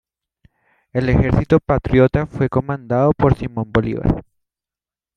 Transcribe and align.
El 0.93 1.09
ejercito 1.09 1.59
patriota 1.59 2.25
fue 2.25 2.49
comandado 2.49 3.11
por 3.11 3.35
Simón 3.35 3.71
Bolívar. 3.71 4.23